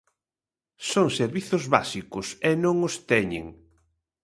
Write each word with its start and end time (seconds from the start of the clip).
Son 0.91 1.07
servizos 1.19 1.63
básicos 1.75 2.27
e 2.49 2.51
non 2.63 2.75
os 2.87 2.95
teñen. 3.11 3.45